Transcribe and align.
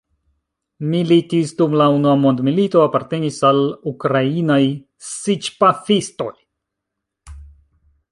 Militis 0.93 1.51
dum 1.57 1.75
la 1.81 1.85
Unua 1.97 2.13
mondmilito, 2.21 2.79
apartenis 2.85 3.37
al 3.49 3.61
Ukrainaj 3.91 4.59
siĉ-pafistoj. 5.09 6.31